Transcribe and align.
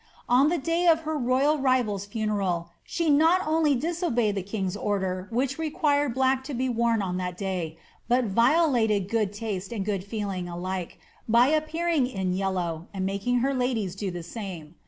On 0.27 0.49
the 0.49 0.57
day 0.57 0.87
of 0.87 1.01
her 1.01 1.15
royal 1.15 1.59
rival's 1.59 2.05
funeral 2.07 2.71
she 2.83 3.07
not 3.07 3.45
only 3.45 3.75
disobeyed 3.75 4.33
the 4.33 4.41
king's 4.41 4.75
order, 4.75 5.27
which 5.29 5.59
required 5.59 6.15
black 6.15 6.43
to 6.45 6.55
be 6.55 6.67
worn 6.67 7.01
00 7.01 7.13
that 7.17 7.37
day, 7.37 7.77
but 8.07 8.23
violated 8.25 9.07
good 9.09 9.31
taste 9.31 9.71
and 9.71 9.85
good 9.85 10.03
feeling 10.03 10.49
alike 10.49 10.97
by 11.29 11.49
appearing 11.49 12.07
in 12.07 12.33
yellow, 12.33 12.87
and 12.95 13.05
making 13.05 13.41
her 13.41 13.53
ladies 13.53 13.93
do 13.93 14.09
the 14.09 14.23
same.' 14.23 14.73